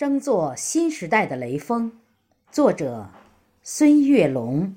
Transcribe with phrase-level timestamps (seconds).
[0.00, 1.92] 争做新时代的雷锋，
[2.50, 3.06] 作者
[3.62, 4.74] 孙月龙。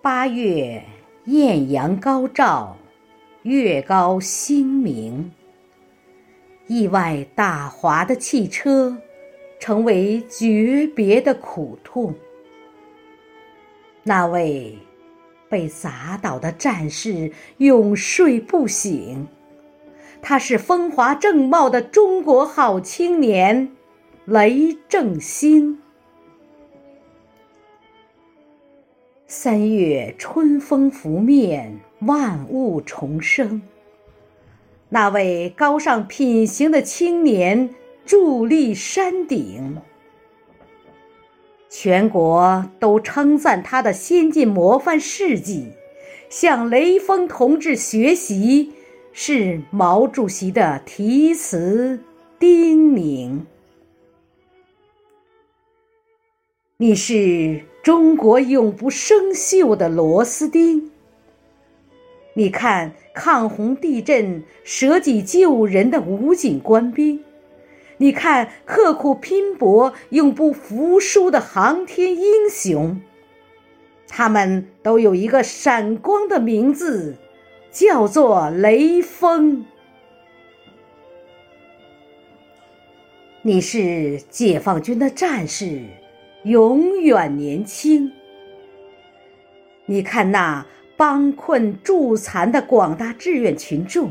[0.00, 0.84] 八月
[1.24, 2.76] 艳阳高照，
[3.42, 5.32] 月高星明。
[6.68, 8.96] 意外打滑的汽车，
[9.58, 12.14] 成为诀别的苦痛。
[14.04, 14.78] 那位
[15.48, 19.26] 被砸倒的战士永睡不醒，
[20.22, 23.70] 他是风华正茂的中国好青年
[24.26, 25.78] 雷正兴。
[29.26, 33.60] 三月春风拂面，万物重生。
[34.90, 37.74] 那位高尚品行的青年
[38.06, 39.76] 伫立山顶，
[41.68, 45.72] 全国都称赞他的先进模范事迹，
[46.30, 48.72] 向雷锋同志学习，
[49.12, 52.02] 是毛主席的题词
[52.38, 53.40] 叮咛。
[56.78, 60.90] 你是中国永不生锈的螺丝钉。
[62.38, 67.18] 你看，抗洪地震舍己救人的武警官兵；
[67.96, 73.00] 你看，刻苦拼搏永不服输的航天英雄。
[74.06, 77.16] 他们都有一个闪光的名字，
[77.72, 79.64] 叫做雷锋。
[83.42, 85.82] 你是解放军的战士，
[86.44, 88.12] 永远年轻。
[89.86, 90.64] 你看那。
[90.98, 94.10] 帮困助残的广大志愿群众，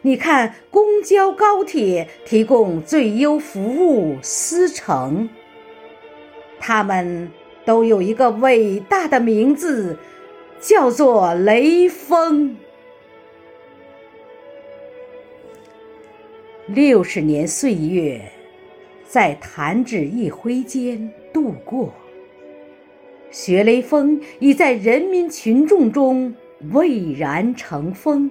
[0.00, 5.28] 你看，公交、高铁提供最优服务，司乘，
[6.60, 7.28] 他们
[7.64, 9.98] 都有一个伟大的名字，
[10.60, 12.56] 叫做雷锋。
[16.66, 18.20] 六十年岁月，
[19.04, 21.92] 在弹指一挥间度过。
[23.34, 26.32] 学雷锋已在人民群众中
[26.72, 28.30] 蔚然成风，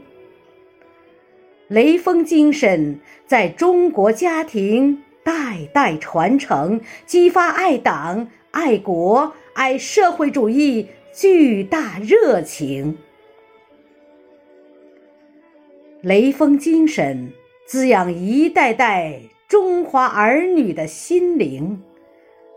[1.68, 2.98] 雷锋精神
[3.28, 12.98] 在中国家庭代代传承，激发爱党、爱国、爱社会主义巨大热情。
[16.00, 17.30] 雷锋精神
[17.68, 21.84] 滋养一代代中华儿女的心灵。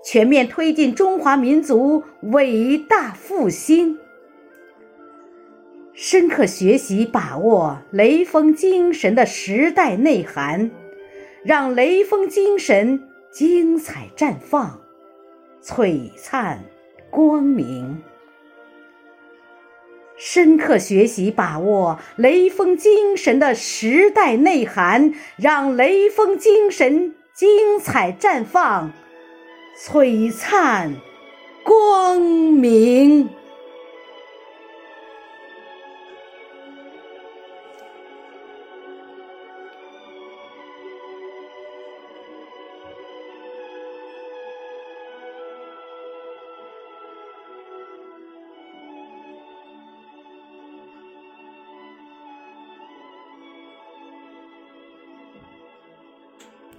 [0.05, 3.99] 全面推进中华民族伟大复兴，
[5.93, 10.71] 深刻学习把握雷锋精神的时代内涵，
[11.45, 13.03] 让雷锋精神
[13.33, 14.81] 精彩绽放、
[15.63, 16.63] 璀璨
[17.11, 18.01] 光明。
[20.19, 28.93] 深刻学习把握雷锋精神的时代内涵，让雷锋精神精彩绽放。
[29.79, 30.91] 璀璨
[31.63, 33.29] 光明。